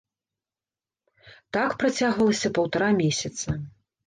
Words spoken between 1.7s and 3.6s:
працягвалася паўтара месяца.